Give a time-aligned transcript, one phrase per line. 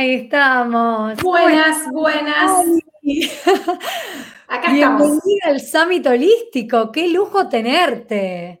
[0.00, 1.14] Ahí estamos.
[1.22, 2.64] Buenas, buenas.
[4.48, 6.90] Acá Bienvenida al Summit Holístico.
[6.90, 8.60] Qué lujo tenerte.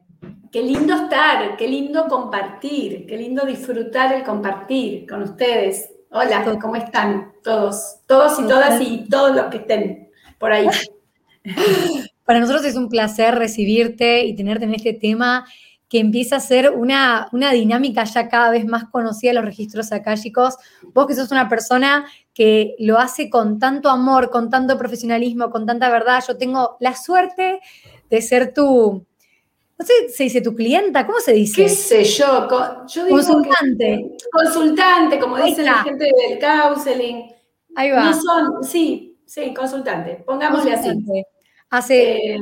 [0.52, 5.88] Qué lindo estar, qué lindo compartir, qué lindo disfrutar el compartir con ustedes.
[6.10, 8.00] Hola, ¿cómo están todos?
[8.06, 10.68] Todos y todas y todos los que estén por ahí.
[12.26, 15.46] Para nosotros es un placer recibirte y tenerte en este tema
[15.90, 19.90] que empieza a ser una, una dinámica ya cada vez más conocida de los registros
[19.90, 20.56] akáshicos.
[20.94, 25.66] Vos que sos una persona que lo hace con tanto amor, con tanto profesionalismo, con
[25.66, 27.60] tanta verdad, yo tengo la suerte
[28.08, 29.04] de ser tu,
[29.78, 31.62] no sé, se dice tu clienta, ¿cómo se dice?
[31.64, 32.46] ¿Qué sé yo?
[32.86, 34.16] yo digo consultante.
[34.30, 37.32] consultante, como dice la gente del counseling.
[37.74, 38.04] Ahí va.
[38.04, 40.90] No son, sí, sí, consultante, pongámosle así.
[41.68, 42.38] Hace, eh,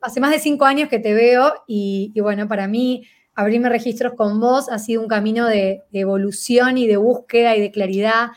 [0.00, 4.40] hace más de cinco años que te veo y, bueno, para mí abrirme registros con
[4.40, 8.28] vos ha sido un camino de, evolución y de búsqueda y de claridad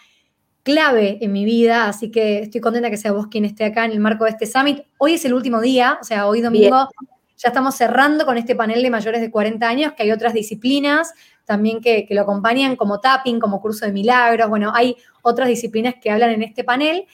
[0.63, 3.91] clave en mi vida, así que estoy contenta que sea vos quien esté acá en
[3.91, 4.83] el marco de este summit.
[4.97, 6.89] Hoy es el último día, o sea, hoy domingo
[7.35, 11.13] ya estamos cerrando con este panel de mayores de 40 años, que hay otras disciplinas
[11.43, 15.95] también que, que, lo acompañan, como tapping, como curso de milagros, bueno, hay otras disciplinas
[16.01, 17.05] que hablan en este panel.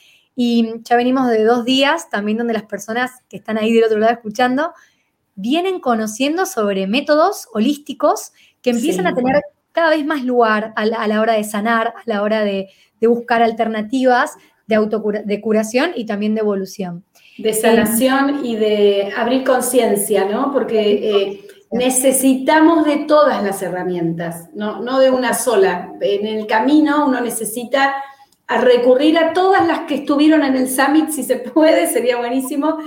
[0.42, 3.98] Y ya venimos de dos días también donde las personas que están ahí del otro
[3.98, 4.72] lado escuchando
[5.34, 11.20] vienen conociendo sobre métodos holísticos que empiezan a tener cada vez más lugar a la,
[11.20, 12.70] hora de sanar, a la hora de,
[13.02, 14.32] buscar alternativas
[14.66, 14.78] de,
[15.26, 17.04] de curación y también de evolución.
[17.36, 20.54] De sanación y de abrir conciencia, ¿no?
[20.54, 25.92] Porque eh, necesitamos de todas las herramientas, no, no de una sola.
[26.00, 27.94] En el camino uno necesita
[28.50, 32.78] a recurrir a todas las que estuvieron en el summit, si se puede, sería buenísimo,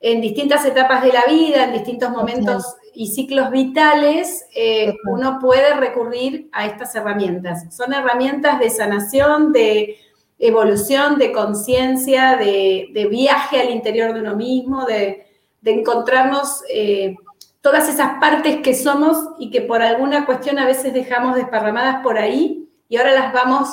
[0.00, 5.74] en distintas etapas de la vida, en distintos momentos y ciclos vitales, eh, uno puede
[5.74, 7.76] recurrir a estas herramientas.
[7.76, 9.98] Son herramientas de sanación, de
[10.38, 15.26] evolución, de conciencia, de, viaje al interior de uno mismo, de,
[15.66, 17.14] encontrarnos eh,
[17.60, 22.16] todas esas partes que somos y que por alguna cuestión a veces dejamos desparramadas por
[22.16, 23.68] ahí y ahora las vamos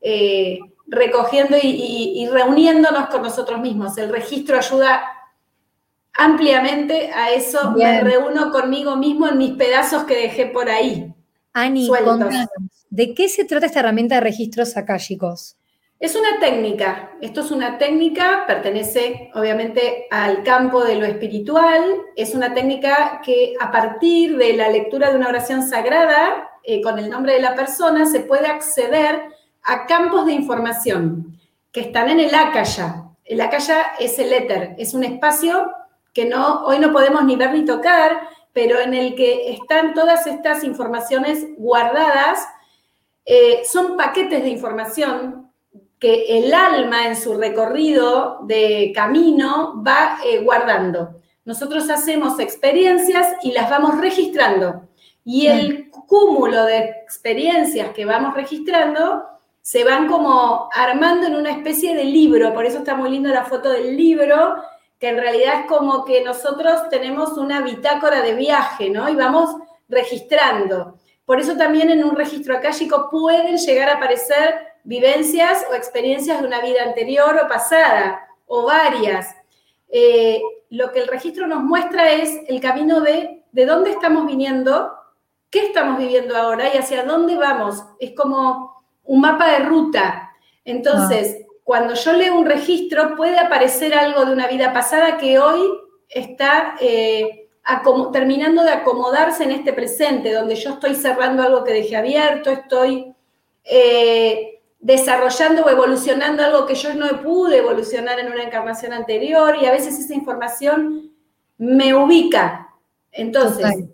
[0.00, 3.98] eh, recogiendo y, reuniéndonos con nosotros mismos.
[3.98, 5.02] El registro ayuda
[6.14, 7.72] ampliamente a eso.
[7.72, 11.12] Me reúno conmigo mismo en mis pedazos que dejé por ahí.
[11.52, 11.88] Ani,
[12.90, 15.56] ¿de qué se trata esta herramienta de registros akáshicos?
[15.98, 21.82] Es una técnica, esto es una técnica, pertenece obviamente al campo de lo espiritual,
[22.16, 26.98] es una técnica que a partir de la lectura de una oración sagrada eh, con
[26.98, 29.22] el nombre de la persona se puede acceder
[29.66, 31.38] a campos de información
[31.72, 33.04] que están en el Akaya.
[33.24, 35.70] El Akaya es el éter, es un espacio
[36.14, 38.20] que no, hoy no podemos ni ver ni tocar,
[38.52, 42.48] pero en el que están todas estas informaciones guardadas.
[43.26, 45.50] Eh, son paquetes de información
[45.98, 51.20] que el alma en su recorrido de camino va eh, guardando.
[51.44, 54.88] Nosotros hacemos experiencias y las vamos registrando.
[55.24, 59.35] Y el cúmulo de experiencias que vamos registrando
[59.66, 63.46] se van como armando en una especie de libro, por eso está muy lindo la
[63.46, 64.62] foto del libro,
[65.00, 69.08] que en realidad es como que nosotros tenemos una bitácora de viaje, ¿no?
[69.08, 69.56] Y vamos
[69.88, 70.98] registrando.
[71.24, 76.46] Por eso también en un registro akáshico pueden llegar a aparecer vivencias o experiencias de
[76.46, 79.34] una vida anterior o pasada, o varias.
[79.88, 80.40] Eh,
[80.70, 84.92] lo que el registro nos muestra es el camino de de dónde estamos viniendo,
[85.48, 87.82] qué estamos viviendo ahora y hacia dónde vamos.
[87.98, 88.75] Es como
[89.06, 90.30] un mapa de ruta.
[90.64, 91.46] Entonces, ah.
[91.64, 95.60] cuando yo leo un registro, puede aparecer algo de una vida pasada que hoy
[96.08, 97.48] está eh,
[98.12, 103.14] terminando de acomodarse en este presente, donde yo estoy cerrando algo que dejé abierto, estoy
[103.64, 109.66] eh, desarrollando o evolucionando algo que yo no pude evolucionar en una encarnación anterior y
[109.66, 111.12] a veces esa información
[111.58, 112.68] me ubica.
[113.10, 113.84] Entonces,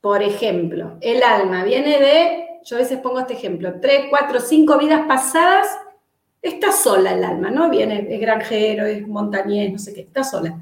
[0.00, 4.76] por ejemplo, el alma viene de yo a veces pongo este ejemplo, tres, cuatro, cinco
[4.76, 5.66] vidas pasadas,
[6.42, 7.70] está sola el alma, ¿no?
[7.70, 10.54] Viene, es granjero, es montañés, no sé qué, está sola.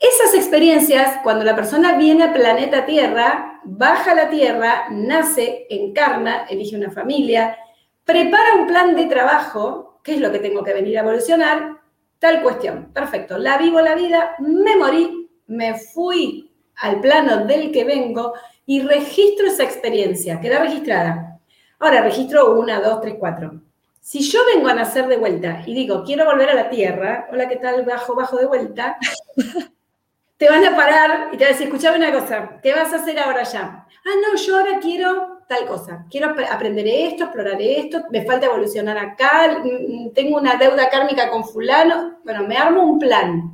[0.00, 6.46] Esas experiencias, cuando la persona viene al planeta Tierra, baja a la Tierra, nace, encarna,
[6.48, 7.58] elige una familia,
[8.04, 11.80] prepara un plan de trabajo, qué es lo que tengo que venir a evolucionar,
[12.18, 12.92] tal cuestión.
[12.94, 18.32] Perfecto, la vivo la vida, me morí, me fui al plano del que vengo
[18.66, 21.38] y registro esa experiencia, queda registrada.
[21.78, 23.60] Ahora registro una, dos, tres, cuatro.
[24.00, 27.48] Si yo vengo a nacer de vuelta y digo, quiero volver a la Tierra, hola,
[27.48, 27.84] ¿qué tal?
[27.84, 28.96] Bajo, bajo de vuelta,
[30.36, 32.96] te van a parar y te van a decir, escuchame una cosa, ¿qué vas a
[32.96, 33.86] hacer ahora ya?
[34.06, 36.06] Ah, no, yo ahora quiero tal cosa.
[36.10, 41.44] Quiero aprender esto, explorar esto, me falta evolucionar acá, mm, tengo una deuda kármica con
[41.44, 42.18] fulano.
[42.24, 43.52] Bueno, me armo un plan.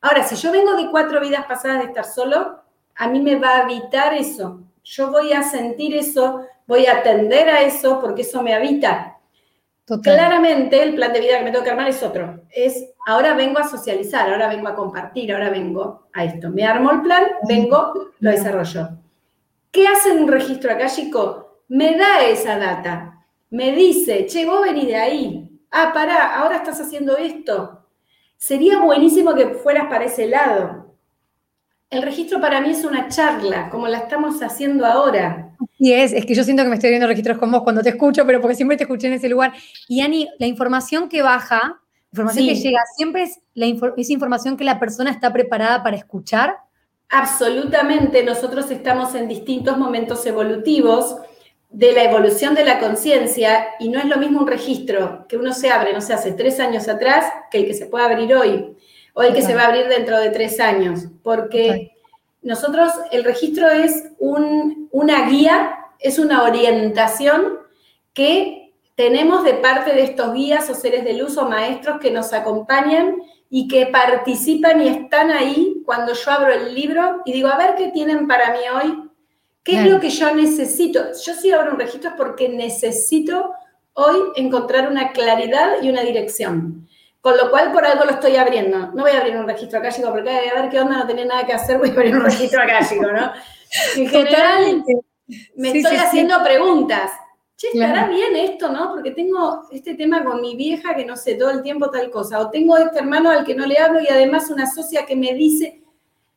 [0.00, 2.61] Ahora, si yo vengo de cuatro vidas pasadas de estar solo,
[2.96, 4.60] a mí me va a evitar eso.
[4.84, 9.18] Yo voy a sentir eso, voy a atender a eso porque eso me habita.
[10.02, 12.44] Claramente el plan de vida que me tengo que armar es otro.
[12.50, 16.50] Es ahora vengo a socializar, ahora vengo a compartir, ahora vengo a esto.
[16.50, 18.90] Me armo el plan, vengo, lo desarrollo.
[19.70, 21.62] ¿Qué hace un registro acá, chico?
[21.68, 23.24] Me da esa data.
[23.50, 25.60] Me dice, che, vos venís de ahí.
[25.70, 27.86] Ah, pará, ahora estás haciendo esto.
[28.36, 30.81] Sería buenísimo que fueras para ese lado.
[31.92, 35.50] El registro para mí es una charla, como la estamos haciendo ahora.
[35.78, 37.90] Y es, es que yo siento que me estoy viendo registros con vos cuando te
[37.90, 39.52] escucho, pero porque siempre te escuché en ese lugar.
[39.88, 44.64] Y Ani, la información que baja, la información que llega, siempre es, la información que
[44.64, 46.56] la persona está preparada para escuchar.
[47.10, 51.16] Absolutamente, nosotros estamos en distintos momentos evolutivos
[51.68, 55.52] de la evolución de la conciencia y no es lo mismo un registro que uno
[55.52, 58.78] se abre, no sé, hace tres años atrás que el que se puede abrir hoy
[59.14, 61.92] o el que se va a abrir dentro de tres años, porque
[62.42, 67.58] nosotros, el registro es una guía, es una orientación
[68.14, 72.32] que tenemos de parte de estos guías o seres de luz o maestros que nos
[72.32, 73.16] acompañan
[73.48, 77.74] y que participan y están ahí cuando yo abro el libro y digo, a ver
[77.76, 79.10] qué tienen para mí hoy,
[79.62, 81.00] qué es lo que yo necesito.
[81.24, 83.52] Yo si abro un registro porque necesito
[83.94, 86.81] hoy encontrar una claridad y una dirección.
[87.22, 88.90] Con lo cual, por algo lo estoy abriendo.
[88.94, 91.46] No voy a abrir un registro acálico porque a ver qué onda, no tenía nada
[91.46, 93.32] que hacer, voy a abrir un registro acálico, ¿no?
[93.96, 94.84] En general,
[95.56, 97.10] me estoy haciendo preguntas.
[97.56, 98.90] Che, ¿estará bien esto, no?
[98.90, 102.40] Porque tengo este tema con mi vieja que no sé todo el tiempo tal cosa.
[102.40, 105.32] O tengo este hermano al que no le hablo y además una socia que me
[105.32, 105.80] dice.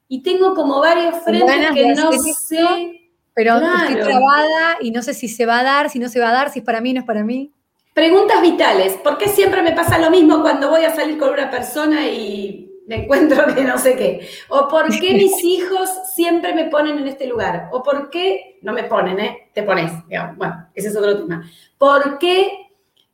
[0.07, 3.11] Y tengo como varios frentes que no sé.
[3.33, 6.29] Pero estoy trabada y no sé si se va a dar, si no se va
[6.29, 7.51] a dar, si es para mí, no es para mí.
[7.95, 8.95] Preguntas vitales.
[8.97, 12.69] ¿Por qué siempre me pasa lo mismo cuando voy a salir con una persona y
[12.87, 14.27] me encuentro que no sé qué?
[14.49, 17.69] ¿O por qué mis hijos siempre me ponen en este lugar?
[17.71, 19.49] ¿O por qué no me ponen, eh?
[19.53, 19.93] Te pones.
[20.35, 21.49] Bueno, ese es otro tema.
[21.77, 22.67] ¿Por qué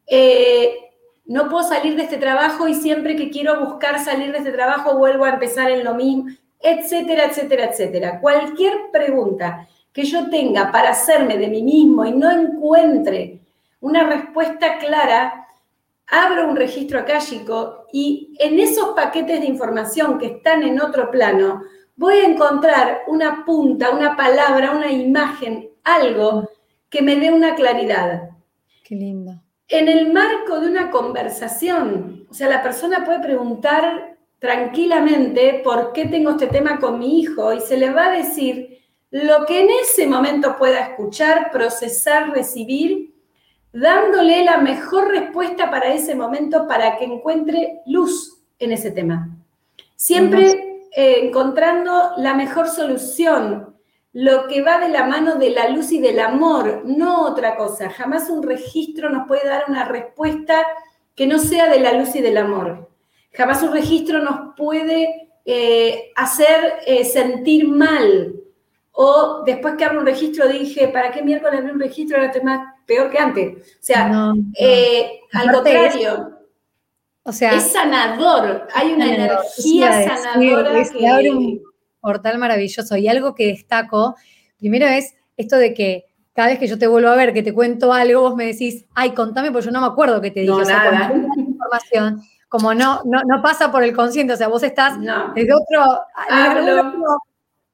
[0.08, 0.74] eh,
[1.26, 4.98] no puedo salir de este trabajo y siempre que quiero buscar salir de este trabajo
[4.98, 6.26] vuelvo a empezar en lo mismo?
[6.60, 8.20] Etcétera, etcétera, etcétera.
[8.20, 13.41] Cualquier pregunta que yo tenga para hacerme de mí mismo y no encuentre
[13.82, 15.48] una respuesta clara,
[16.08, 21.64] abro un registro akáshico y en esos paquetes de información que están en otro plano,
[21.96, 26.50] voy a encontrar una punta, una palabra, una imagen, algo
[26.90, 28.30] que me dé una claridad.
[28.84, 29.42] Qué lindo.
[29.68, 36.06] En el marco de una conversación, o sea, la persona puede preguntar tranquilamente por qué
[36.06, 38.80] tengo este tema con mi hijo y se le va a decir
[39.12, 43.11] lo que en ese momento pueda escuchar, procesar, recibir
[43.74, 49.30] dándole la mejor respuesta para ese momento para que encuentre luz en ese tema.
[49.96, 50.50] Siempre
[50.94, 53.76] eh, encontrando la mejor solución,
[54.14, 57.90] lo que va de la mano de la luz y del amor, no otra cosa.
[57.90, 60.66] Jamás un registro nos puede dar una respuesta
[61.16, 62.90] que no sea de la luz y del amor.
[63.32, 68.36] Jamás un registro nos puede eh, hacer eh, sentir mal.
[68.92, 72.18] O después que abro un registro dije, ¿para qué miércoles abrí un registro?
[72.18, 73.58] Ahora estoy más peor que antes.
[73.58, 76.40] O sea, eh, al contrario.
[77.24, 81.08] o sea, es sanador, hay una energía sanadora que...
[81.08, 81.62] abre un
[82.00, 82.98] portal maravilloso.
[82.98, 84.16] Y algo que destaco,
[84.58, 87.54] primero es esto de que cada vez que yo te vuelvo a ver, que te
[87.54, 90.52] cuento algo, vos me decís, ay, contame, porque yo no me acuerdo que te dije.
[90.52, 91.14] No, nada.
[91.36, 97.18] información, como no, no, pasa por el consciente, o sea, vos estás desde otro, otro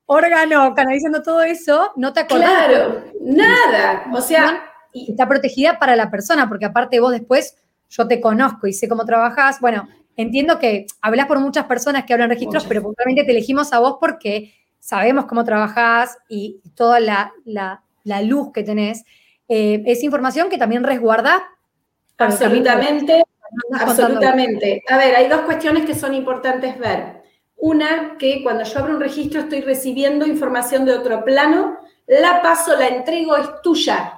[0.07, 2.49] órgano canalizando todo eso, no te acordás.
[2.49, 4.05] Claro, nada.
[4.13, 4.63] O sea,
[5.09, 7.55] está protegida para la persona, porque aparte vos después,
[7.89, 9.59] yo te conozco y sé cómo trabajas.
[9.59, 13.79] Bueno, entiendo que hablas por muchas personas que hablan registros, pero puntualmente te elegimos a
[13.79, 17.33] vos porque sabemos cómo trabajás y toda la,
[18.23, 19.03] luz que tenés.
[19.47, 21.43] Eh, es información que también resguarda.
[22.17, 23.23] Absolutamente,
[23.79, 24.83] absolutamente.
[24.89, 27.21] A ver, hay dos cuestiones que son importantes ver.
[27.57, 32.77] Una, que cuando yo abro un registro estoy recibiendo información de otro plano, la paso,
[32.77, 34.16] la entrego, es tuya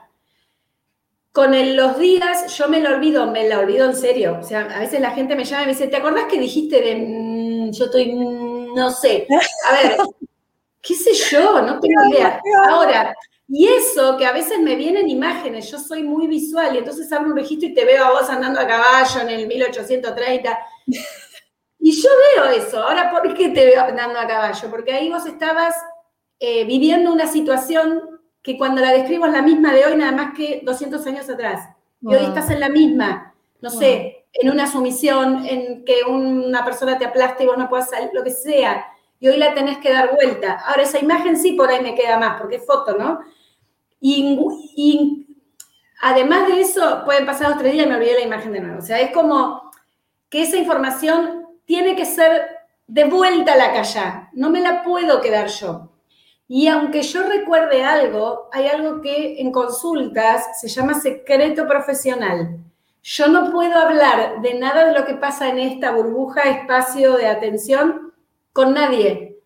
[1.39, 4.39] con los días yo me lo olvido, me la olvido en serio.
[4.41, 6.81] O sea, a veces la gente me llama y me dice, ¿te acordás que dijiste
[6.81, 9.25] de, mm, yo estoy, mm, no sé?
[9.69, 9.97] A ver,
[10.81, 12.41] qué sé yo, no tengo idea.
[12.67, 13.15] Ahora,
[13.47, 17.29] y eso que a veces me vienen imágenes, yo soy muy visual y entonces abro
[17.29, 20.59] un registro y te veo a vos andando a caballo en el 1830.
[21.81, 22.83] Y yo veo eso.
[22.83, 24.69] Ahora, ¿por qué te veo andando a caballo?
[24.69, 25.73] Porque ahí vos estabas
[26.37, 28.18] eh, viviendo una situación
[28.49, 31.69] que cuando la describo es la misma de hoy, nada más que 200 años atrás.
[32.01, 36.97] Y hoy estás en la misma, no sé, en una sumisión, en que una persona
[36.97, 38.87] te aplaste y vos no puedas salir, lo que sea.
[39.19, 40.53] Y hoy la tenés que dar vuelta.
[40.65, 43.19] Ahora, esa imagen sí por ahí me queda más, porque es foto, ¿no?
[44.01, 45.27] Y,
[46.01, 48.79] además de eso, pueden pasar dos tres días y me olvidé la imagen de nuevo.
[48.79, 49.69] O sea, es como
[50.27, 52.47] que esa información tiene que ser
[52.87, 54.27] de vuelta a la calle.
[54.33, 55.91] No me la puedo quedar yo.
[56.51, 62.57] Y aunque yo recuerde algo, hay algo que en consultas se llama secreto profesional.
[63.03, 67.27] Yo no puedo hablar de nada de lo que pasa en esta burbuja, espacio de
[67.27, 68.13] atención
[68.51, 69.37] con nadie.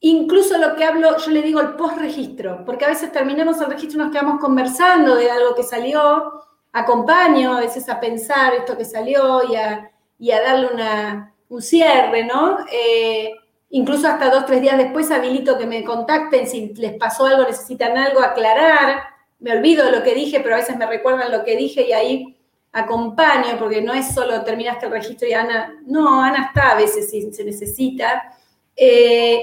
[0.00, 4.00] Incluso lo que hablo, yo le digo el post-registro, porque a veces terminamos el registro
[4.00, 8.86] y nos quedamos conversando de algo que salió, acompaño a veces a pensar esto que
[8.86, 12.60] salió y a, darle una, un cierre, ¿no?
[12.72, 13.30] Eh,
[13.74, 17.98] Incluso hasta dos, tres días después habilito que me contacten si les pasó algo, necesitan
[17.98, 19.02] algo, aclarar.
[19.40, 21.92] Me olvido de lo que dije, pero a veces me recuerdan lo que dije y
[21.92, 22.36] ahí
[22.70, 27.10] acompaño, porque no es solo terminaste el registro y Ana, no, Ana está a veces
[27.10, 28.36] si se necesita.
[28.76, 29.42] Eh,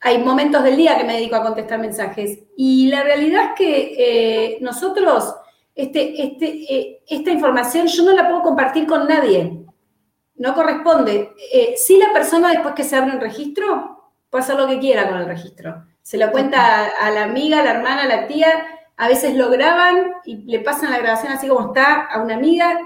[0.00, 2.38] hay momentos del día que me dedico a contestar mensajes.
[2.56, 5.34] Y la realidad es que eh, nosotros,
[5.74, 9.65] este, este, eh, esta información yo no la puedo compartir con nadie
[10.38, 11.34] no corresponde.
[11.52, 15.08] Eh, si la persona después que se abre un registro, puede hacer lo que quiera
[15.08, 15.84] con el registro.
[16.02, 18.48] Se lo cuenta a, la amiga, a la hermana, a la tía,
[18.96, 22.78] a veces lo graban y le pasan la grabación así como está a una amiga.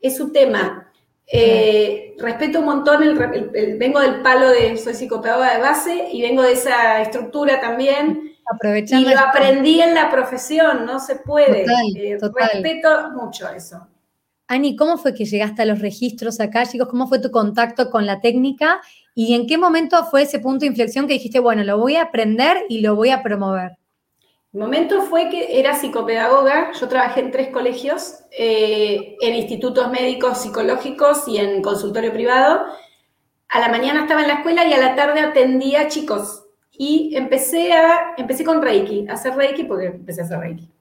[0.00, 0.90] Es su tema.
[1.26, 6.42] Eh, respeto un montón, el, vengo del palo de, soy psicopedagoga de base y vengo
[6.42, 8.36] de esa estructura también.
[8.46, 11.64] Aprovechando y lo aprendí en la profesión, no se puede.
[11.96, 13.86] Eh, respeto mucho eso.
[14.46, 16.88] Ani, ¿cómo fue que llegaste a los registros acá, chicos?
[16.88, 18.80] ¿Cómo fue tu contacto con la técnica?
[19.14, 22.02] ¿Y en qué momento fue ese punto de inflexión que dijiste, bueno, lo voy a
[22.02, 23.78] aprender y lo voy a promover?
[24.52, 30.42] El momento fue que era psicopedagoga, yo trabajé en tres colegios, eh, en institutos médicos
[30.42, 32.66] psicológicos y en consultorio privado.
[33.48, 36.44] A la mañana estaba en la escuela y a la tarde atendía chicos.
[36.70, 40.73] Y empecé, a, empecé con Reiki, a hacer Reiki porque empecé a hacer Reiki.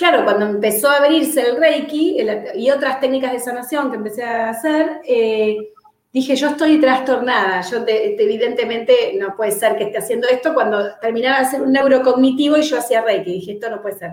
[0.00, 2.16] Claro, cuando empezó a abrirse el Reiki
[2.54, 5.74] y otras técnicas de sanación que empecé a hacer, eh,
[6.10, 11.40] dije, yo estoy trastornada, yo evidentemente no puede ser que esté haciendo esto cuando terminaba
[11.40, 14.12] de hacer un neurocognitivo y yo hacía Reiki, dije, esto no puede ser.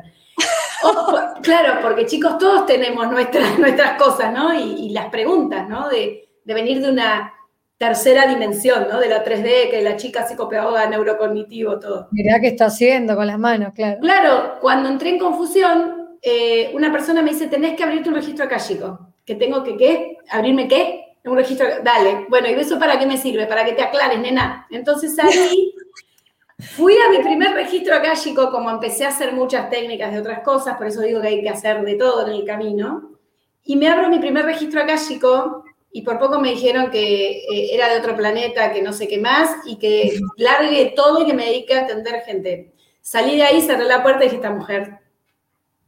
[1.41, 4.53] claro, porque chicos, todos tenemos nuestras, nuestras cosas, ¿no?
[4.53, 5.88] Y, las preguntas, ¿no?
[5.88, 7.34] De, de venir de una
[7.77, 9.00] tercera dimensión, ¿no?
[9.00, 12.07] De la 3D, que la chica psicopedagoga, neurocognitivo, todo.
[12.12, 14.00] Mirá qué está haciendo con las manos, claro.
[14.01, 18.46] Claro, cuando entré en confusión, eh, una persona me dice, tenés que abrirte un registro
[18.46, 19.13] acálico.
[19.24, 20.17] ¿Que tengo que qué?
[20.29, 21.17] ¿Abrirme qué?
[21.25, 22.25] Un registro, dale.
[22.29, 23.46] Bueno, ¿y eso para qué me sirve?
[23.46, 24.65] Para que te aclares, nena.
[24.72, 25.74] Entonces ahí
[26.60, 30.77] fui a mi primer registro acálico, como empecé a hacer muchas técnicas de otras cosas,
[30.77, 33.12] por eso digo que hay que hacer de todo en el camino.
[33.63, 35.65] Y me abro mi primer registro acálico
[35.98, 39.18] y por poco me dijeron que eh, era de otro planeta, que no sé qué
[39.18, 42.72] más, y que largue todo y que me dedique a atender gente.
[43.01, 45.00] Salí de ahí, cerré la puerta y dije, esta mujer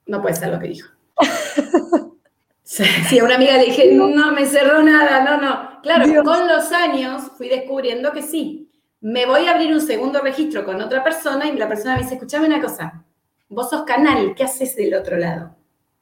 [0.07, 0.89] no puede ser lo que dijo.
[2.63, 5.81] Sí, a una amiga le dije, no me cerró nada, no, no.
[5.81, 8.69] Claro, con los años fui descubriendo que sí.
[9.01, 12.13] Me voy a abrir un segundo registro con otra persona y la persona me dice,
[12.13, 13.03] escúchame una cosa,
[13.47, 15.55] vos sos canal, ¿qué haces del otro lado?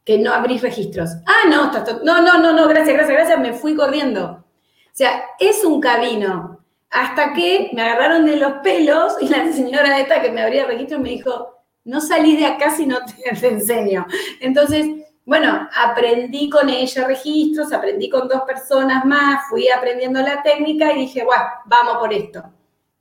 [0.08, 1.10] Que no abrís registros.
[1.26, 1.70] Ah, no,
[2.02, 4.24] no, no, no, no, gracias, gracias, gracias, me fui corriendo.
[4.24, 6.64] O sea, es un camino.
[6.90, 11.02] Hasta que me agarraron de los pelos y la señora esta que me abría registros
[11.02, 14.08] me dijo, no salí de acá si no te, enseño.
[14.40, 14.88] Entonces,
[15.26, 21.00] bueno, aprendí con ella registros, aprendí con dos personas más, fui aprendiendo la técnica y
[21.00, 22.44] dije, bueno, vamos por esto.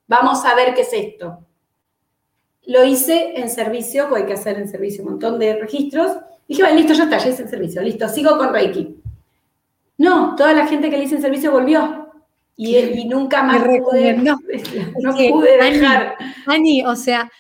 [0.09, 1.39] Vamos a ver qué es esto.
[2.65, 6.17] Lo hice en servicio, porque hay que hacer en servicio un montón de registros,
[6.49, 8.97] Dije, bueno, listo, ya está, ya hice el servicio, listo, sigo con Reiki.
[9.99, 12.07] No, toda la gente que le hice el servicio volvió.
[12.57, 14.39] Y, y nunca más pude, no,
[15.31, 16.17] pude dejar.
[16.47, 17.31] Ani, o sea,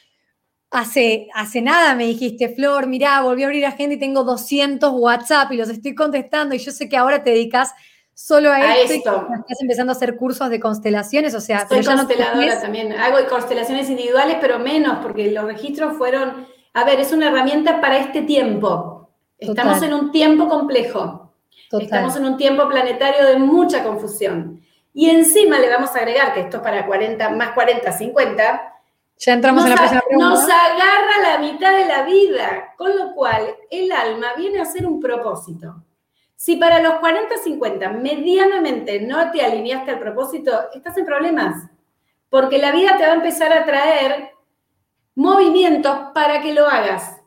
[0.70, 4.92] hace, hace nada me dijiste, Flor, mirá, volví a abrir a gente y tengo 200
[4.94, 7.72] WhatsApp y los estoy contestando y yo sé que ahora te dedicas
[8.12, 12.92] solo a, esto, estás empezando a hacer cursos de constelaciones, o sea, soy consteladora también.
[12.92, 17.98] Hago constelaciones individuales, pero menos, porque los registros fueron, a ver, es una herramienta para
[17.98, 18.95] este tiempo.
[19.38, 21.32] Estamos en un tiempo complejo.
[21.72, 24.62] Estamos en un tiempo planetario de mucha confusión.
[24.94, 28.72] Y encima le vamos a agregar que esto es para 40, más 40, 50.
[29.18, 30.30] Ya entramos en la próxima pregunta.
[30.30, 34.86] Nos agarra la mitad de la vida, con lo cual el alma viene a ser
[34.86, 35.82] un propósito.
[36.34, 41.68] Si para los 40, 50 medianamente no te alineaste al propósito, estás en problemas.
[42.28, 44.30] Porque la vida te va a empezar a traer
[45.14, 47.20] movimientos para que lo hagas,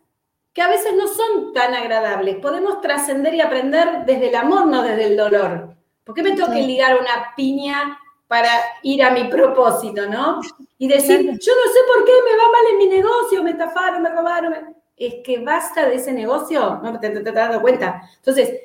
[0.59, 2.35] que a veces no son tan agradables.
[2.35, 5.73] Podemos trascender y aprender desde el amor, no desde el dolor.
[6.03, 7.97] ¿Por qué me tengo que ligar una piña
[8.27, 8.49] para
[8.83, 10.41] ir a mi propósito, no?
[10.77, 14.01] Y decir, yo no sé por qué me va mal en mi negocio, me estafaron,
[14.01, 14.75] me robaron.
[14.97, 18.01] Es que basta de ese negocio, no te, te, te, dando cuenta.
[18.17, 18.59] Entonces,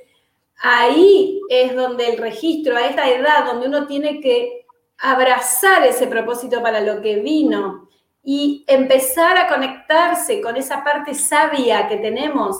[0.63, 4.67] ahí es donde el registro, a esta edad, donde uno tiene que
[4.99, 7.84] abrazar ese propósito para lo que vino
[8.25, 12.57] y empezar a conectarse con esa parte sabia que tenemos.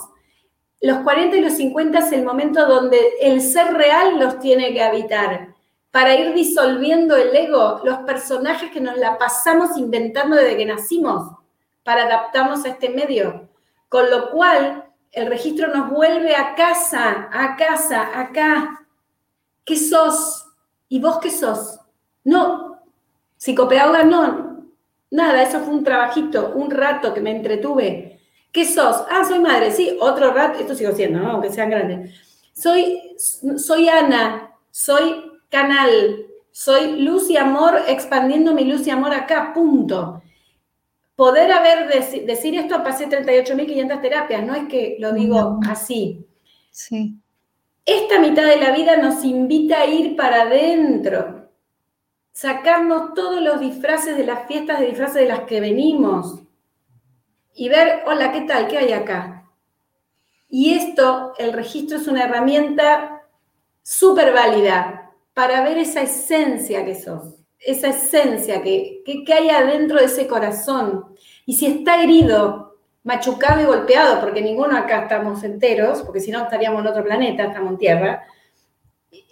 [0.79, 4.83] Los 40 y los 50 es el momento donde el ser real los tiene que
[4.83, 5.55] habitar.
[5.89, 11.31] Para ir disolviendo el ego, los personajes que nos la pasamos inventando desde que nacimos,
[11.83, 13.49] para adaptarnos a este medio.
[13.89, 18.85] Con lo cual, el registro nos vuelve a casa, a casa, acá.
[19.63, 20.45] ¿Qué sos?
[20.89, 21.79] ¿Y vos qué sos?
[22.23, 22.81] No,
[23.37, 24.44] psicopedagoga no,
[25.11, 28.19] nada, eso fue un trabajito, un rato que me entretuve.
[28.51, 29.03] ¿Qué sos?
[29.09, 31.31] Ah, soy madre, sí, otro rato, esto sigo siendo, ¿no?
[31.31, 32.11] aunque sean grandes.
[32.53, 39.51] Soy, soy Ana, soy canal, soy luz y amor expandiendo mi luz y amor acá,
[39.53, 40.21] punto.
[41.15, 41.89] Poder haber,
[42.25, 46.25] decir esto, pasé 38.500 terapias, no es que lo digo así.
[46.71, 47.17] Sí.
[47.85, 51.34] Esta mitad de la vida nos invita a ir para adentro,
[52.35, 56.41] sacarnos todos los disfraces de las fiestas de disfraces de las que venimos
[57.53, 58.67] y ver, hola, ¿qué tal?
[58.67, 59.49] ¿Qué hay acá?
[60.49, 63.21] Y esto, el registro es una herramienta
[63.81, 70.05] súper válida para ver esa esencia que sos, esa esencia que, que, hay adentro de
[70.05, 71.15] ese corazón.
[71.45, 76.43] Y si está herido, machucado y golpeado, porque ninguno acá estamos enteros, porque si no
[76.43, 78.23] estaríamos en otro planeta, estamos en Tierra,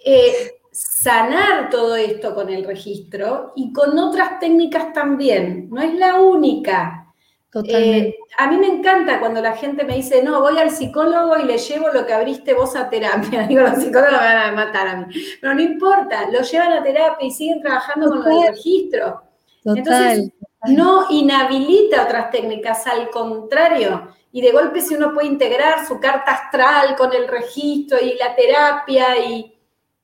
[0.06, 5.68] eh, sanar todo esto con el registro y con otras técnicas también.
[5.70, 7.14] No es la única.
[7.62, 11.44] Eh, a mí me encanta cuando la gente me dice, no, voy al psicólogo y
[11.44, 13.42] le llevo lo que abriste vos a terapia.
[13.48, 15.14] Digo, los psicólogos me van a matar a mí.
[15.40, 19.22] Pero no importa, lo llevan a terapia y siguen trabajando con el registro.
[19.64, 20.32] Entonces,
[20.66, 24.08] no inhabilita otras técnicas, al contrario.
[24.32, 28.34] Y de golpe si uno puede integrar su carta astral con el registro y la
[28.34, 29.53] terapia y,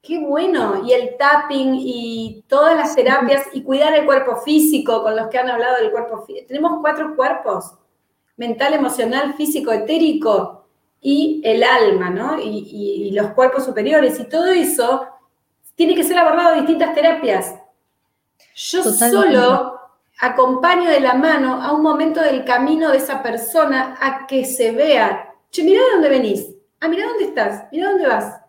[0.03, 5.15] Qué bueno, y el tapping y todas las terapias y cuidar el cuerpo físico con
[5.15, 6.47] los que han hablado del cuerpo físico.
[6.49, 7.75] Tenemos cuatro cuerpos,
[8.39, 10.65] mental, emocional, físico, etérico
[11.03, 12.41] y el alma, ¿no?
[12.41, 15.07] Y, los cuerpos superiores y todo eso
[15.75, 17.57] tiene que ser abordado en distintas terapias.
[18.55, 19.81] Yo solo
[20.21, 24.73] acompaño de la mano a un momento del camino de esa persona a que se
[24.73, 26.47] vea, che, mira de dónde venís,
[26.81, 28.40] ah, mira dónde estás, mira dónde vas,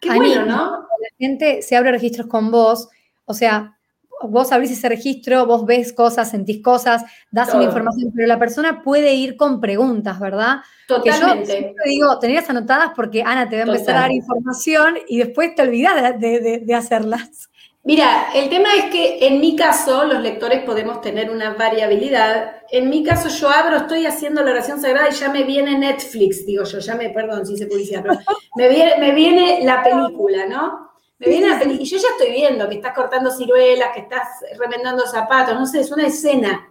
[0.00, 0.70] Qué bueno, ¿no?
[0.80, 2.88] La gente se abre registros con vos,
[3.24, 3.76] o sea,
[4.22, 8.82] vos abrís ese registro, vos ves cosas, sentís cosas, das una información, pero la persona
[8.82, 10.60] puede ir con preguntas, ¿verdad?
[10.86, 11.56] Totalmente.
[11.56, 14.98] Que yo te digo, tenías anotadas porque Ana te va a empezar a dar información
[15.08, 17.49] y después te olvidás de hacerlas.
[17.82, 22.56] Mira, el tema es que en mi caso, los lectores podemos tener una variabilidad.
[22.70, 26.44] En mi caso, yo abro, estoy haciendo la oración sagrada y ya me viene Netflix,
[26.44, 28.18] digo yo, ya me, perdón si se publicidad, pero
[28.56, 30.90] me viene, me viene la película, ¿no?
[31.18, 34.28] Me viene la película, y yo ya estoy viendo que estás cortando ciruelas, que estás
[34.58, 36.70] remendando zapatos, no sé, es una escena.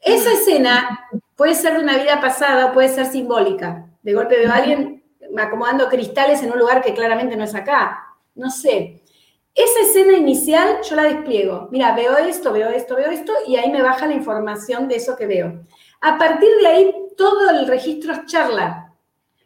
[0.00, 3.86] Esa escena puede ser de una vida pasada o puede ser simbólica.
[4.02, 5.02] De golpe veo a alguien
[5.36, 8.14] acomodando cristales en un lugar que claramente no es acá.
[8.36, 9.02] No sé.
[9.56, 11.68] Esa escena inicial yo la despliego.
[11.70, 15.16] Mira, veo esto, veo esto, veo esto, y ahí me baja la información de eso
[15.16, 15.64] que veo.
[16.02, 18.92] A partir de ahí, todo el registro es charla.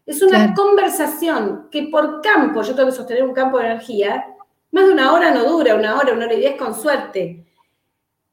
[0.05, 4.35] Es una conversación que por campo, yo tengo que sostener un campo de energía,
[4.73, 7.47] más de una hora no dura, una hora, una hora y diez con suerte.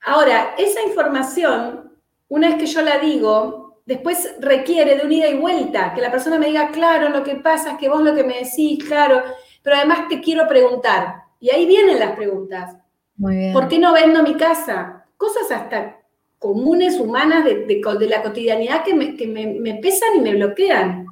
[0.01, 1.91] Ahora, esa información,
[2.27, 6.09] una vez que yo la digo, después requiere de un ida y vuelta, que la
[6.09, 9.21] persona me diga, claro, lo que pasa es que vos lo que me decís, claro,
[9.61, 12.75] pero además te quiero preguntar, y ahí vienen las preguntas.
[13.15, 13.53] Muy bien.
[13.53, 15.05] ¿Por qué no vendo mi casa?
[15.17, 15.97] Cosas hasta
[16.39, 21.07] comunes, humanas, de, la cotidianidad que, me, pesan y me bloquean.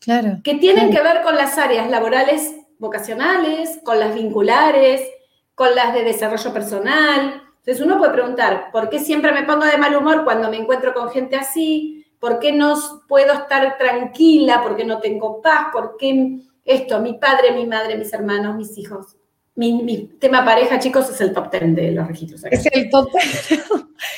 [0.00, 0.38] Claro.
[0.42, 5.02] Que tienen que ver con las áreas laborales vocacionales, con las vinculares,
[5.54, 7.42] con las de desarrollo personal.
[7.58, 10.92] Entonces uno puede preguntar, ¿por qué siempre me pongo de mal humor cuando me encuentro
[10.92, 12.04] con gente así?
[12.18, 12.74] ¿Por qué no
[13.08, 14.62] puedo estar tranquila?
[14.62, 15.68] ¿Por qué no tengo paz?
[15.72, 17.00] ¿Por qué esto?
[17.00, 19.16] Mi padre, mi madre, mis hermanos, mis hijos.
[19.56, 22.44] Mi, tema pareja, chicos, es el top 10 de los registros.
[22.50, 23.64] Es el top 10.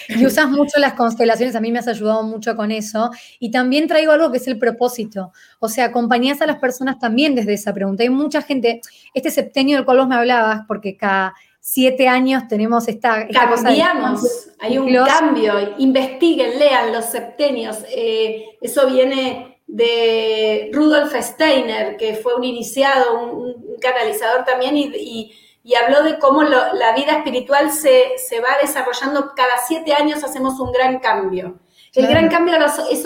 [0.20, 3.10] y usas mucho las constelaciones, a mí me has ayudado mucho con eso.
[3.38, 5.32] Y también traigo algo que es el propósito.
[5.58, 8.02] O sea, acompañas a las personas también desde esa pregunta.
[8.02, 8.80] Hay mucha gente,
[9.12, 14.78] este septenio del cual vos me hablabas, porque cada siete años tenemos esta, Cambiamos, hay
[14.78, 15.74] un cambio.
[15.76, 17.78] Investiguen, lean los septenios.
[17.90, 25.32] Eh, eso viene de Rudolf Steiner, que fue un iniciado, un, canalizador también, y,
[25.74, 29.32] habló de cómo la vida espiritual se, va desarrollando.
[29.34, 31.58] Cada siete años hacemos un gran cambio.
[31.94, 32.54] El gran cambio
[32.90, 33.04] es,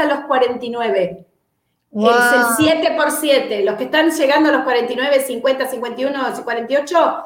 [0.00, 1.26] a los 49.
[1.92, 3.64] Es el 7 por 7.
[3.64, 7.24] Los que están llegando a los 49, 50, 51, 48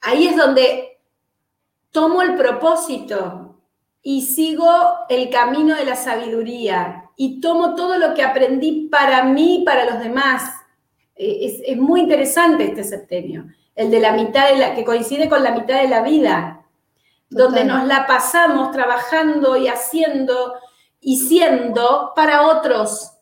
[0.00, 0.98] ahí es donde
[1.90, 3.49] tomo el propósito
[4.02, 4.70] y sigo
[5.08, 9.84] el camino de la sabiduría y tomo todo lo que aprendí para mí y para
[9.84, 10.54] los demás.
[11.16, 15.42] Eh, es, muy interesante este septenio, el de la mitad de la, que coincide con
[15.42, 16.66] la mitad de la vida,
[17.28, 20.54] donde nos la pasamos trabajando y haciendo
[20.98, 23.18] y siendo para otros,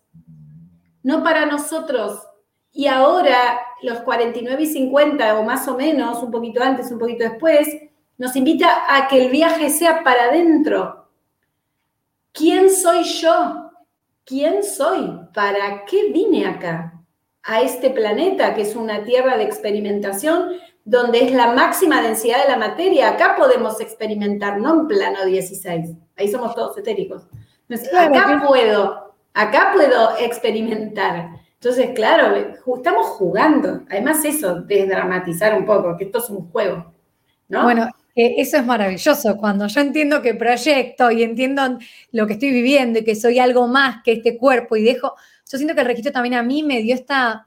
[1.03, 2.23] no para nosotros.
[2.71, 7.25] Y ahora, los 49 y 50, o más o menos, un poquito antes, un poquito
[7.25, 7.67] después,
[8.19, 11.09] nos invita a que el viaje sea para adentro.
[12.33, 13.71] ¿Quién soy yo?
[14.25, 15.19] ¿Quién soy?
[15.33, 17.01] ¿Para qué vine acá?
[17.45, 20.51] A este planeta, que es una tierra de experimentación,
[20.85, 23.11] donde es la máxima densidad de la materia.
[23.11, 25.91] Acá podemos experimentar, no en plano 16.
[26.17, 27.27] Ahí somos todos etéricos.
[27.97, 31.31] acá puedo, acá puedo experimentar.
[31.55, 32.37] Entonces, claro,
[32.77, 33.83] estamos jugando.
[33.89, 36.93] Además, eso, desdramatizar un poco, que esto es un juego.
[37.49, 37.65] ¿no?
[37.65, 39.37] Bueno, eso es maravilloso.
[39.37, 41.79] Cuando yo entiendo que proyecto y entiendo
[42.13, 45.15] lo que estoy viviendo y que soy algo más que este cuerpo y dejo,
[45.51, 47.47] yo siento que el registro también a mí me dio esta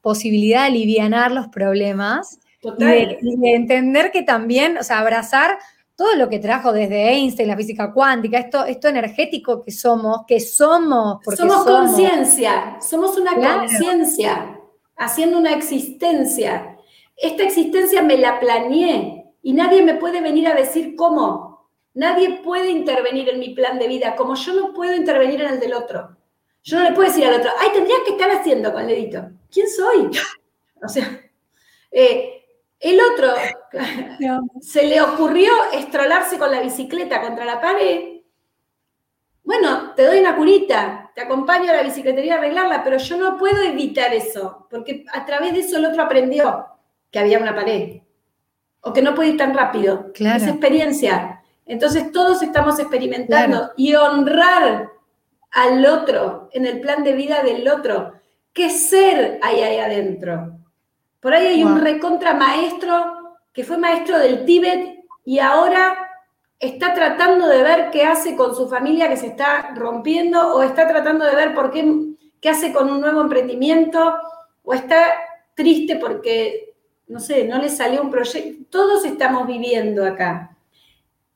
[0.00, 3.18] posibilidad de aliviar los problemas y de,
[3.54, 5.58] entender que también, o sea, abrazar
[5.94, 10.40] todo lo que trajo desde Einstein, la física cuántica, esto, esto energético que somos, que
[10.40, 11.18] somos.
[11.24, 14.58] Porque somos conciencia, somos una conciencia,
[14.96, 16.76] haciendo una existencia.
[17.16, 21.68] Esta existencia me la planeé y nadie me puede venir a decir cómo.
[21.94, 25.60] Nadie puede intervenir en mi plan de vida, como yo no puedo intervenir en el
[25.60, 26.16] del otro.
[26.62, 29.30] Yo no le puedo decir al otro, ay, tendrías que estar haciendo con el dedito.
[29.50, 30.10] ¿Quién soy?
[30.80, 31.20] O sea,
[31.90, 32.44] eh,
[32.78, 33.32] el otro
[34.60, 38.20] se le ocurrió estrolarse con la bicicleta contra la pared.
[39.42, 43.36] Bueno, te doy una curita, te acompaño a la bicicletería a arreglarla, pero yo no
[43.36, 46.66] puedo evitar eso, porque a través de eso el otro aprendió
[47.10, 47.97] que había una pared
[48.80, 50.12] o que no puede ir tan rápido.
[50.12, 50.36] Claro.
[50.36, 51.42] Esa experiencia.
[51.66, 54.90] Entonces todos estamos experimentando y honrar
[55.50, 58.12] al otro en el plan de vida del otro.
[58.52, 60.58] ¿Qué ser hay ahí adentro?
[61.20, 65.96] Por ahí hay un recontra maestro que fue maestro del Tíbet y ahora
[66.58, 70.88] está tratando de ver qué hace con su familia que se está rompiendo o está
[70.88, 74.16] tratando de ver por qué, qué hace con un nuevo emprendimiento
[74.64, 75.12] o está
[75.54, 76.67] triste porque,
[77.08, 78.64] no sé, no le salió un proyecto.
[78.70, 80.56] Todos estamos viviendo acá.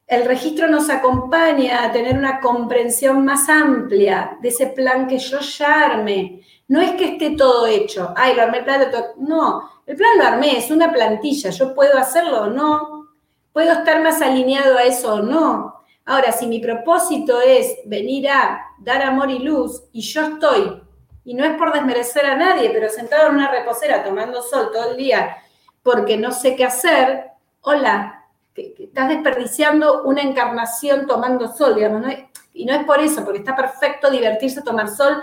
[0.06, 5.40] El registro nos acompaña a tener una comprensión más amplia de ese plan que yo
[5.40, 6.42] ya armé.
[6.68, 8.12] No es que esté todo hecho.
[8.16, 8.86] Ay, lo armé el plan de.
[9.18, 13.08] No, el plan lo armé, es una plantilla, yo puedo hacerlo o no,
[13.52, 15.82] puedo estar más alineado a eso o no.
[16.04, 20.82] Ahora, si mi propósito es venir a dar amor y luz y yo estoy,
[21.24, 24.90] y no es por desmerecer a nadie, pero sentado en una reposera tomando sol todo
[24.90, 25.36] el día
[25.82, 32.04] porque no sé qué hacer, hola, estás desperdiciando una encarnación tomando sol, digamos,
[32.52, 35.22] y no es por eso, porque está perfecto divertirse, tomar sol,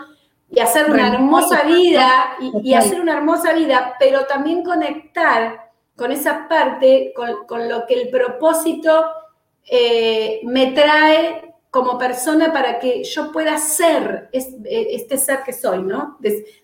[0.50, 6.48] y hacer una hermosa vida, y, hacer una hermosa vida, pero también conectar con esa
[6.48, 9.06] parte, con, lo que el propósito
[9.70, 16.18] eh, me trae como persona para que yo pueda ser este ser que soy, ¿no?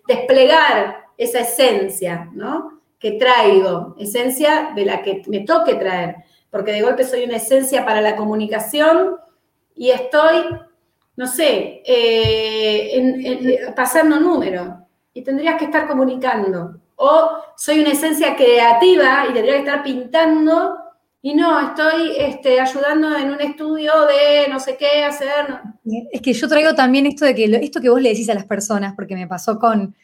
[0.08, 2.74] desplegar esa esencia, ¿no?
[3.06, 6.15] Que traigo, esencia de la que me toque traer,
[6.50, 9.18] porque de golpe soy una esencia para la comunicación
[9.76, 10.44] y estoy
[11.15, 16.82] no sé, eh, pasando número y tendrías que estar comunicando.
[16.96, 20.78] O soy una esencia creativa y tendría que estar pintando
[21.22, 25.60] y no, estoy este, ayudando en un estudio de no sé qué hacer.
[26.12, 28.46] Es que yo traigo también esto de que esto que vos le decís a las
[28.46, 29.96] personas, porque me pasó con,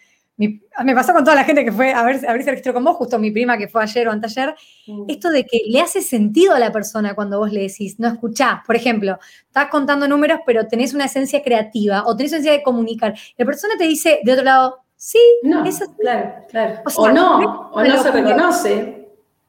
[0.84, 2.84] me pasó con toda la gente que fue a ver, a ver si registró con
[2.84, 4.56] vos, justo mi prima que fue ayer o anteayer,
[4.88, 5.04] mm.
[5.08, 8.62] esto de que le hace sentido a la persona cuando vos le decís, no escuchás,
[8.66, 12.64] por ejemplo, estás contando números, pero tenés una esencia creativa o tenés una esencia de
[12.64, 13.14] comunicar.
[13.38, 16.82] La persona te dice de otro lado, sí, no, eso claro, claro.
[16.96, 19.08] O, no, o no se reconoce.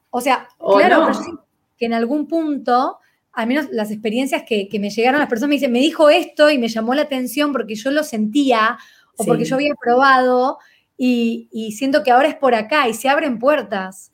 [0.09, 1.11] O sea, claro,
[1.77, 2.99] que en algún punto
[3.33, 6.57] al menos las experiencias que, me llegaron, las personas me dicen, me dijo esto y
[6.59, 8.77] me llamó la atención porque yo lo sentía
[9.17, 10.59] o porque yo había probado
[10.97, 14.11] y, siento que ahora es por acá y se abren puertas.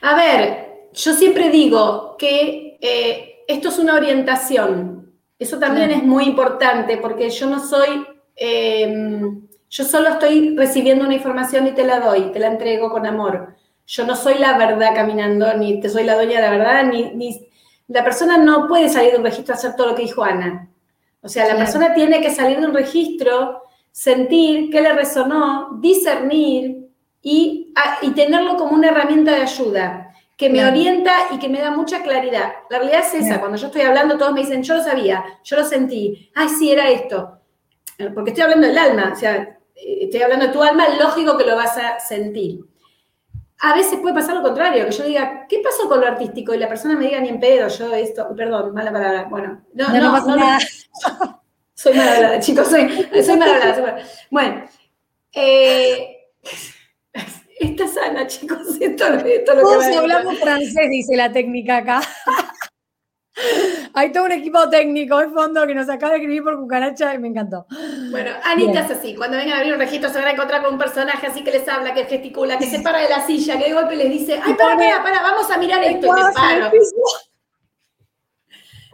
[0.00, 5.12] A ver, yo siempre digo que eh, esto es una orientación.
[5.38, 8.04] Eso también es muy importante porque yo no soy,
[8.34, 13.06] em, yo solo estoy recibiendo una información y te la doy, te la entrego con
[13.06, 13.54] amor.
[13.86, 17.10] Yo no soy la verdad caminando, ni te soy la dueña de la verdad, ni,
[17.14, 17.48] ni
[17.86, 20.68] la persona no puede salir de un registro a hacer todo lo que dijo Ana.
[21.20, 26.88] O sea, la persona tiene que salir de un registro, sentir qué le resonó, discernir
[27.22, 27.72] y,
[28.02, 32.00] y tenerlo como una herramienta de ayuda que me orienta y que me da mucha
[32.00, 32.52] claridad.
[32.70, 35.56] La realidad es esa, cuando yo estoy hablando, todos me dicen, yo lo sabía, yo
[35.56, 37.40] lo sentí, ay, sí, era esto.
[38.14, 39.34] Porque estoy hablando del alma, o sea,
[39.74, 42.64] eh, estoy hablando de tu alma, lógico que lo vas a sentir.
[43.60, 46.54] A veces puede pasar lo contrario, que yo diga, ¿qué pasó con lo artístico?
[46.54, 49.26] Y la persona me diga, ni en pedo, yo esto, perdón, mala palabra.
[49.28, 50.58] Bueno, no, no, no, pasa nada.
[51.78, 53.98] Soy mala hablada, chicos, soy, soy mala hablada.
[54.30, 54.64] Bueno,
[55.32, 56.18] eh,
[57.60, 58.60] Está sana, chicos.
[58.80, 62.00] Esto, esto lo Todos hablamos francés, dice la técnica acá.
[63.94, 67.18] Hay todo un equipo técnico de fondo que nos acaba de escribir por cucaracha y
[67.18, 67.66] me encantó.
[68.10, 69.14] Bueno, Anita es así.
[69.14, 71.52] Cuando vengan a abrir un registro se van a encontrar con un personaje así que
[71.52, 74.40] les habla, que gesticula, que se para de la silla, que de golpe les dice,
[74.42, 76.06] ay, para, para, para, vamos a mirar esto.
[76.06, 76.70] Y me paro.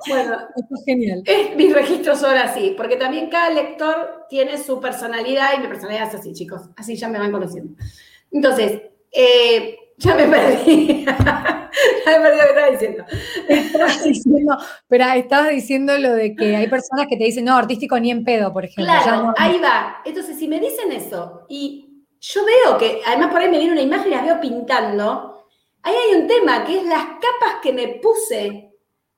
[0.09, 1.23] Bueno, esto es genial.
[1.57, 6.15] mis registros son así, porque también cada lector tiene su personalidad y mi personalidad es
[6.15, 6.63] así, chicos.
[6.77, 7.75] Así ya me van conociendo.
[8.31, 11.05] Entonces, eh, ya me perdí.
[12.07, 13.05] ya me perdí lo que estaba diciendo.
[13.49, 14.59] Estabas diciendo.
[14.89, 18.25] Pero estabas diciendo lo de que hay personas que te dicen, no, artístico ni en
[18.25, 18.85] pedo, por ejemplo.
[18.85, 20.03] Claro, ahí va.
[20.05, 23.83] Entonces, si me dicen eso y yo veo que, además por ahí me viene una
[23.83, 25.47] imagen y las veo pintando,
[25.83, 28.74] ahí hay un tema que es las capas que me puse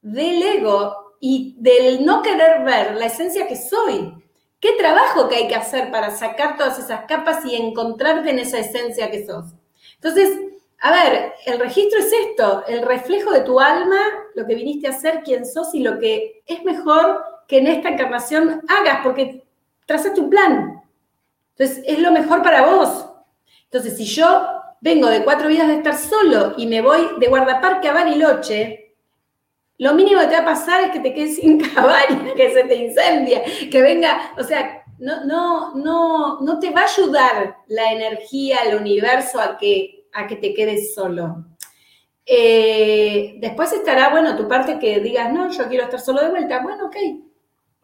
[0.07, 4.15] del ego y del no querer ver la esencia que soy.
[4.61, 8.59] ¿Qué trabajo que hay que hacer para sacar todas esas capas y encontrarte en esa
[8.59, 9.47] esencia que sos?
[9.97, 10.39] Entonces,
[10.81, 13.99] a ver, el registro es esto, el reflejo de tu alma,
[14.37, 17.89] lo que viniste a hacer, quién sos y lo que es mejor que en esta
[17.89, 19.45] encarnación hagas, porque
[19.87, 20.83] trazaste un plan.
[21.57, 23.07] Entonces, es lo mejor para vos.
[23.65, 24.47] Entonces, si yo
[24.81, 28.86] vengo de cuatro vidas de estar solo y me voy de guardaparque a Bariloche,
[29.79, 32.65] lo mínimo que te va a pasar es que te quedes sin cabaña, que se
[32.65, 37.93] te incendia, que venga, o sea, no, no, no, no te va a ayudar la
[37.93, 41.45] energía, el universo a que, a que te quedes solo.
[42.25, 46.61] Eh, después estará, bueno, tu parte que digas, no, yo quiero estar solo de vuelta.
[46.63, 46.97] Bueno, ok.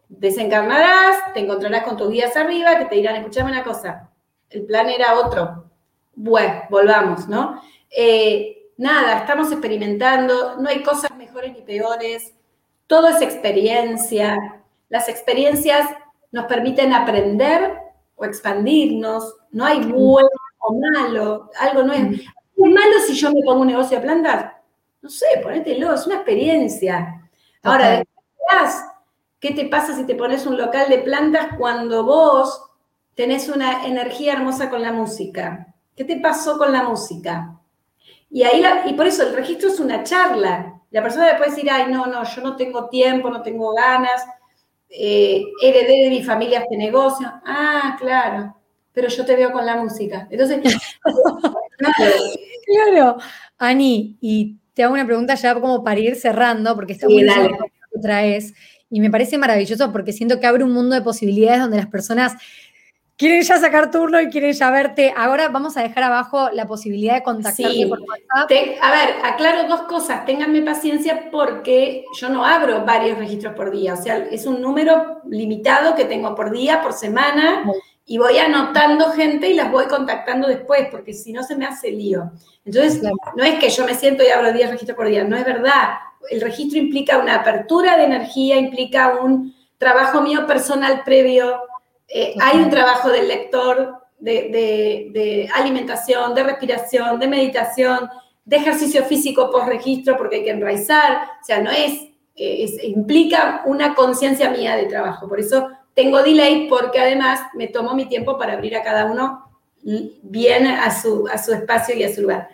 [0.08, 4.10] Desencarnarás, te encontrarás con tus guías arriba que te dirán, escuchame una cosa,
[4.50, 5.70] el plan era otro.
[6.14, 7.62] Bueno, volvamos, ¿no?
[7.90, 12.34] Eh, nada, estamos experimentando, no hay cosas mejores ni peores,
[12.86, 14.36] todo es experiencia.
[14.88, 15.88] Las experiencias
[16.30, 17.78] nos permiten aprender
[18.16, 23.42] o expandirnos, no hay bueno o malo, algo no es, ¿es malo si yo me
[23.44, 24.52] pongo un negocio de plantas.
[25.00, 27.28] No sé, ponételo, es una experiencia.
[27.62, 28.04] Ahora,
[29.40, 32.70] ¿qué te pasa si te pones un local de plantas cuando vos
[33.14, 35.74] tenés una energía hermosa con la música?
[35.96, 37.58] ¿Qué te pasó con la música?
[38.32, 40.80] Y ahí, y por eso el registro es una charla.
[40.90, 44.24] La persona puede decir, ay, no, no, yo no tengo tiempo, no tengo ganas,
[44.88, 47.30] eh, heredé de mi familia este negocio.
[47.44, 48.56] Ah, claro,
[48.92, 50.26] pero yo te veo con la música.
[50.30, 50.62] Entonces,
[52.66, 53.18] claro.
[53.58, 57.50] Ani, y te hago una pregunta ya como para ir cerrando, porque está muy bien
[57.92, 58.54] que traes.
[58.88, 62.34] Y me parece maravilloso porque siento que abre un mundo de posibilidades donde las personas
[63.16, 65.12] quieren ya sacar turno y quieren ya verte.
[65.16, 68.50] Ahora vamos a dejar abajo la posibilidad de contactarte por WhatsApp.
[68.80, 70.24] a ver, aclaro dos cosas.
[70.24, 73.94] Ténganme paciencia porque yo no abro varios registros por día.
[73.94, 77.64] O sea, es un número limitado que tengo por día, por semana.
[78.04, 81.92] Y voy anotando gente y las voy contactando después, porque si no se me hace
[81.92, 82.32] lío.
[82.64, 83.00] Entonces,
[83.36, 85.94] no es que yo me siento y abro 10 registros por día, no es verdad.
[86.28, 91.60] El registro implica una apertura de energía, implica un trabajo mío personal previo,
[92.08, 98.08] eh, hay un trabajo del lector de, alimentación, de respiración, de meditación,
[98.44, 102.08] de ejercicio físico post registro porque hay que enraizar, o sea, no es,
[102.82, 105.28] implica una conciencia mía de trabajo.
[105.28, 109.52] Por eso tengo delay porque además me tomo mi tiempo para abrir a cada uno
[110.22, 112.48] bien a su, a su espacio y a su lugar.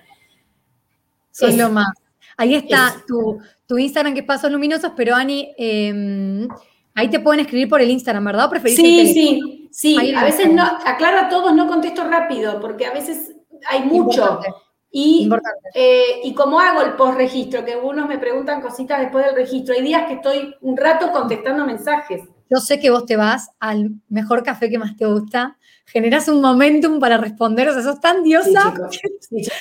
[1.40, 1.88] es lo más.
[2.37, 3.40] Ahí está tu,
[3.76, 6.48] Instagram que es Pasos Luminosos, pero Ani, em,
[6.98, 8.46] Ahí te pueden escribir por el Instagram, ¿verdad?
[8.46, 10.14] ¿O preferís sí, sí, sí.
[10.16, 13.37] A veces no, aclaro a todos, no contesto rápido, porque a veces
[13.68, 14.40] hay mucho.
[14.90, 15.30] Y,
[15.74, 19.82] eh, y como hago el post-registro, que algunos me preguntan cositas después del registro, hay
[19.82, 22.22] días que estoy un rato contestando mensajes.
[22.50, 25.56] yo sé que vos te vas al mejor café que más te gusta,
[25.87, 28.74] generas un momentum para responder, o sea, sos tan diosa.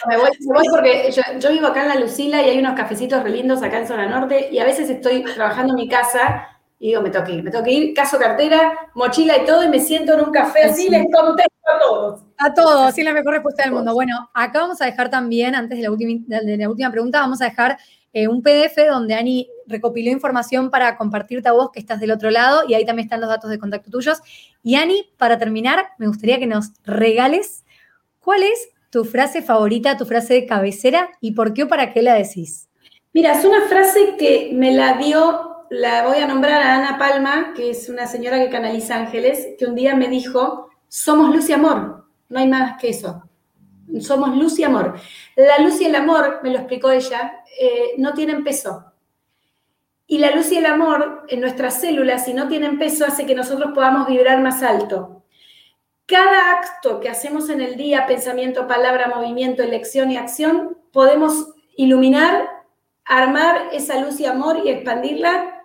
[0.07, 0.29] me, voy,
[0.71, 3.87] porque yo, vivo acá en La Lucila y hay unos cafecitos re lindos acá en
[3.87, 6.47] Zona Norte y a veces estoy trabajando en mi casa
[6.79, 9.63] y digo, me tengo que ir, me tengo que ir, caso cartera, mochila y todo
[9.63, 12.21] y me siento en un café así, les contesto a todos.
[12.37, 13.93] A todos, así la mejor respuesta del mundo.
[13.93, 17.41] Bueno, acá vamos a dejar también, antes de la última, de la última pregunta, vamos
[17.41, 17.77] a dejar
[18.13, 22.31] eh, un PDF donde Ani recopiló información para compartirte a vos que estás del otro
[22.31, 24.19] lado y ahí también están los datos de contacto tuyos.
[24.63, 27.65] Y Ani, para terminar, me gustaría que nos regales
[28.19, 32.01] cuál es tu frase favorita, tu frase de cabecera y por qué o para qué
[32.01, 32.69] la decís.
[33.13, 37.53] Mira, es una frase que me la dio, la voy a nombrar a Ana Palma,
[37.55, 41.53] que es una señora que canaliza ángeles, que un día me dijo, somos luz y
[41.53, 43.23] amor, no hay más que eso.
[44.01, 44.99] Somos luz y amor.
[45.35, 48.91] La luz y el amor, me lo explicó ella, eh, no tienen peso.
[50.05, 53.35] Y la luz y el amor en nuestras células, si no tienen peso, hace que
[53.35, 55.23] nosotros podamos vibrar más alto.
[56.05, 62.47] Cada acto que hacemos en el día, pensamiento, palabra, movimiento, elección y acción, podemos iluminar,
[63.03, 65.56] armar esa luz y amor y expandirla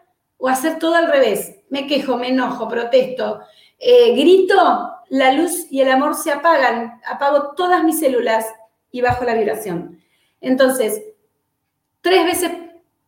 [0.43, 1.61] o hacer todo al revés.
[1.71, 3.43] Me quejo, me enojo, protesto,
[3.79, 8.47] eh, grito, la luz y el amor se apagan, apago todas mis células
[8.91, 10.03] y bajo la vibración.
[10.41, 11.01] Entonces,
[12.01, 12.51] tres veces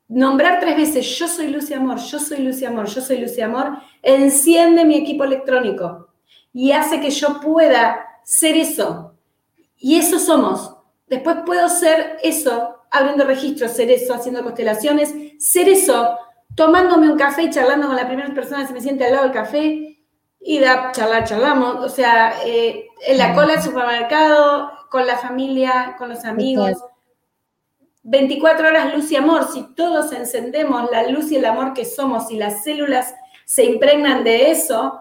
[0.06, 3.18] nombrar tres veces, yo soy luz y amor, yo soy luz y amor, yo soy
[3.18, 6.10] luz y amor, enciende mi equipo electrónico
[6.52, 9.16] y hace que yo pueda ser eso.
[9.76, 10.76] Y eso somos.
[11.08, 16.16] Después puedo ser eso, abriendo registros, ser eso, haciendo constelaciones, ser eso,
[16.54, 19.24] tomándome un café y charlando con la primera persona que se me siente al lado
[19.24, 19.94] del café,
[20.46, 25.96] y da charlar, charlamos, o sea, eh, en la cola del supermercado, con la familia,
[25.96, 26.76] con los amigos.
[28.02, 32.30] 24 horas luz y amor, si todos encendemos la luz y el amor que somos
[32.30, 33.14] y las células
[33.46, 35.00] se impregnan de eso,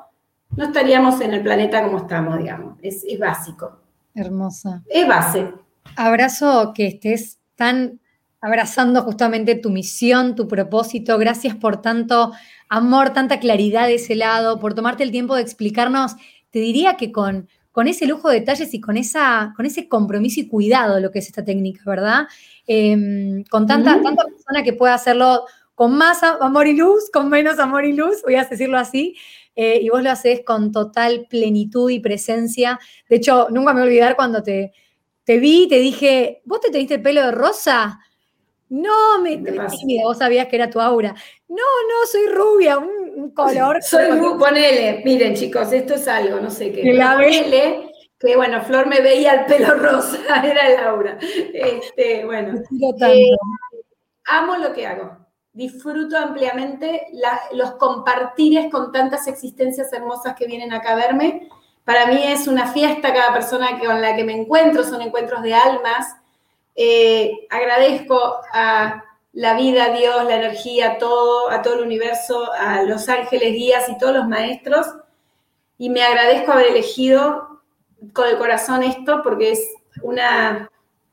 [0.56, 2.78] no estaríamos en el planeta como estamos, digamos.
[2.82, 3.82] Es, básico.
[4.16, 4.82] Hermosa.
[4.88, 5.52] Es base.
[5.98, 8.00] Abrazo que estés tan
[8.44, 11.18] abrazando justamente tu misión, tu propósito.
[11.18, 12.34] Gracias por tanto
[12.68, 16.16] amor, tanta claridad de ese lado, por tomarte el tiempo de explicarnos.
[16.52, 20.42] Te diría que con, con ese lujo de detalles y con, esa, con ese compromiso
[20.42, 22.28] y cuidado lo que es esta técnica, ¿verdad?
[22.68, 27.60] Em, con tanta, tanta persona que pueda hacerlo con más amor y luz, con menos
[27.60, 29.16] amor y luz, voy a decirlo así,
[29.56, 32.78] eh, y vos lo haces con total plenitud y presencia.
[33.08, 34.74] De hecho, nunca me voy a olvidar cuando te,
[35.24, 38.02] te vi y te dije, ¿vos te teniste el pelo de rosa?
[38.74, 39.38] No, me,
[40.04, 41.14] vos sabías que era tu aura.
[41.48, 43.84] No, no, soy rubia, un, color.
[43.84, 46.92] Soy rubia, ponele, miren chicos, esto es algo, no sé qué.
[46.92, 51.20] La ponele, que bueno, Flor me veía el pelo rosa, era Laura.
[51.22, 52.60] Este, bueno,
[53.02, 53.30] eh,
[54.26, 55.18] amo lo que hago.
[55.52, 57.10] Disfruto ampliamente
[57.52, 61.48] los compartires con tantas existencias hermosas que vienen acá a verme.
[61.84, 65.54] Para mí es una fiesta cada persona con la que me encuentro, son encuentros de
[65.54, 66.16] almas.
[66.76, 72.84] Eh, agradezco a la vida, a Dios, la energía, todo, a todo el universo, a
[72.84, 74.88] los ángeles guías y todos los maestros.
[75.78, 77.62] Y me agradezco haber elegido
[78.14, 80.70] con el corazón esto porque es una,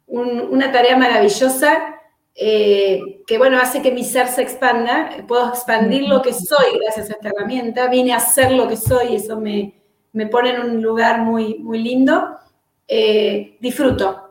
[0.07, 2.01] una tarea maravillosa
[2.35, 5.25] eh, que, bueno, hace que mi ser se expanda.
[5.27, 7.89] Puedo expandir lo que soy gracias a esta herramienta.
[7.89, 9.81] Vine a ser lo que soy y eso me,
[10.13, 12.39] me pone en un lugar muy, muy lindo.
[12.87, 14.30] Eh, disfruto.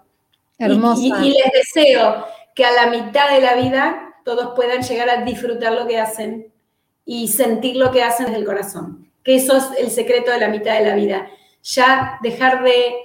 [0.60, 1.02] Hermosa.
[1.02, 5.24] Y, y les deseo que a la mitad de la vida todos puedan llegar a
[5.24, 6.54] disfrutar lo que hacen
[7.06, 9.10] y sentir lo que hacen desde el corazón.
[9.24, 11.30] Que eso es el secreto de la mitad de la vida
[11.64, 12.96] ya dejar de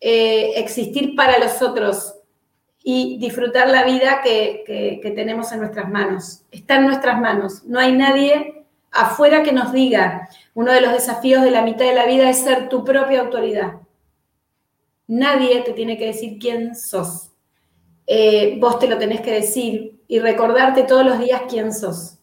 [0.00, 2.14] eh, existir para los otros
[2.82, 6.42] y disfrutar la vida que, tenemos en nuestras manos.
[6.50, 7.64] Está en nuestras manos.
[7.64, 10.28] No hay nadie afuera que nos diga.
[10.54, 13.74] Uno de los desafíos de la mitad de la vida es ser tu propia autoridad.
[15.10, 17.32] Nadie te tiene que decir quién sos.
[18.06, 22.18] Eh, vos te lo tenés que decir y recordarte todos los días quién sos.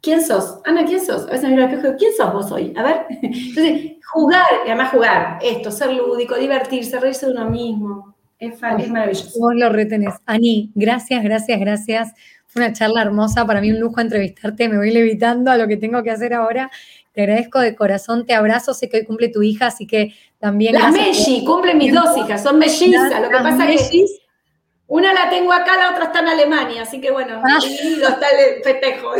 [0.00, 0.60] ¿Quién sos?
[0.64, 1.22] Ana, ¿quién sos?
[1.26, 2.72] A veces me miro al espejo ¿quién sos vos hoy?
[2.76, 3.06] A ver.
[3.22, 8.14] Entonces, jugar, y además jugar, esto, ser lúdico, divertirse, reírse de uno mismo.
[8.38, 9.40] Es, es maravilloso.
[9.40, 10.14] Vos lo retenés.
[10.24, 12.12] Ani, gracias, gracias, gracias.
[12.46, 13.44] Fue una charla hermosa.
[13.44, 14.68] Para mí un lujo entrevistarte.
[14.68, 16.70] Me voy levitando a lo que tengo que hacer ahora.
[17.12, 18.74] Te agradezco de corazón, te abrazo.
[18.74, 20.74] Sé que hoy cumple tu hija, así que también.
[20.74, 23.20] Las Melli, cumplen mis dos hijas, son mellizas.
[23.22, 24.04] Lo que pasa es que
[24.88, 27.58] una la tengo acá, la otra está en Alemania, así que bueno, ah.
[27.58, 29.12] está el festejo.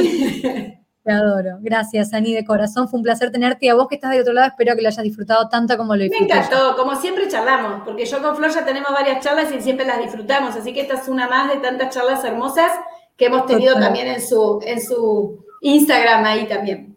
[1.04, 1.58] Te adoro.
[1.60, 2.88] Gracias, Ani, de corazón.
[2.88, 3.66] Fue un placer tenerte.
[3.66, 5.96] Y a vos que estás de otro lado, espero que lo hayas disfrutado tanto como
[5.96, 6.34] lo disfruté.
[6.34, 6.76] Me encantó.
[6.76, 10.54] Como siempre charlamos, porque yo con Flor ya tenemos varias charlas y siempre las disfrutamos.
[10.56, 12.70] Así que esta es una más de tantas charlas hermosas
[13.16, 16.96] que hemos tenido también en su, en su Instagram ahí también.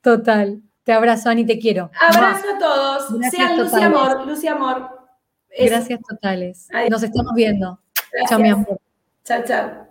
[0.00, 0.60] Total.
[0.84, 1.90] Te abrazo, Ani, te quiero.
[2.00, 3.08] Abrazo a todos.
[3.30, 5.00] Sean luz y amor, luz y amor.
[5.58, 6.68] Gracias totales.
[6.88, 7.78] Nos estamos viendo.
[8.28, 8.80] Chao, mi amor.
[9.24, 9.86] Chao, chao.